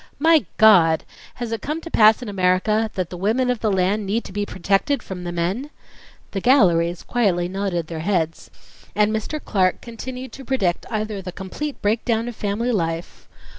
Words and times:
My 0.17 0.47
God, 0.57 1.03
has 1.35 1.51
it 1.51 1.61
come 1.61 1.79
to 1.81 1.91
pass 1.91 2.23
in 2.23 2.27
America 2.27 2.89
that 2.95 3.11
the 3.11 3.17
women 3.17 3.51
of 3.51 3.59
the 3.59 3.71
land 3.71 4.03
need 4.03 4.23
to 4.23 4.31
be 4.33 4.47
protected 4.47 5.03
from 5.03 5.23
the 5.25 5.31
men?" 5.31 5.69
The 6.31 6.41
galleries 6.41 7.03
quietly 7.03 7.47
nodded 7.47 7.85
their 7.85 7.99
heads, 7.99 8.49
and 8.95 9.13
Mr. 9.15 9.39
Clark 9.39 9.79
continued 9.79 10.31
to 10.31 10.43
predict 10.43 10.87
either 10.89 11.21
the 11.21 11.31
complete 11.31 11.79
breakdown 11.83 12.27
of 12.27 12.35
family 12.35 12.71
life 12.71 13.27